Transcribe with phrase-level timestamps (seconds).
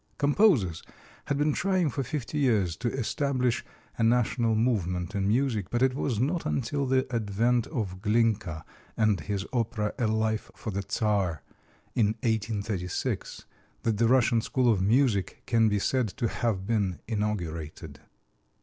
[0.17, 0.81] Composers
[1.25, 3.63] had been trying for fifty years to establish
[3.99, 8.65] a national movement in music, but it was not until the advent of Glinka
[8.97, 11.43] and his opera, "A Life for the Czar,"
[11.93, 13.45] in 1836,
[13.83, 17.99] that the Russian school of music can be said to have been inaugurated.